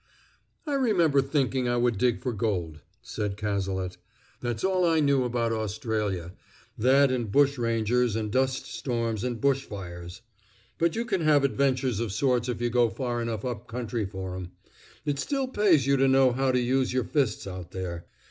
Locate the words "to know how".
15.97-16.51